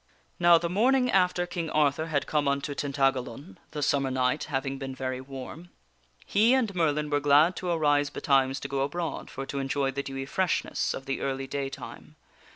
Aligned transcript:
Now 0.39 0.57
the 0.57 0.67
morning 0.67 1.11
after 1.11 1.45
King 1.45 1.69
Arthur 1.69 2.07
had 2.07 2.25
come 2.25 2.47
unto 2.47 2.73
Tintagalon 2.73 3.59
(the 3.69 3.83
summer 3.83 4.09
night 4.09 4.45
having 4.45 4.79
been 4.79 4.95
very 4.95 5.21
warm), 5.21 5.69
he 6.25 6.55
and 6.55 6.73
Merlin 6.73 7.11
were 7.11 7.19
glad 7.19 7.55
to 7.57 7.69
arise 7.69 8.09
betimes 8.09 8.59
to 8.61 8.67
go 8.67 8.81
abroad 8.81 9.29
for 9.29 9.45
to 9.45 9.59
enjoy 9.59 9.91
the 9.91 10.01
dewy 10.01 10.25
freshness 10.25 10.95
of 10.95 11.05
the 11.05 11.21
early 11.21 11.45
day 11.45 11.69
time. 11.69 12.15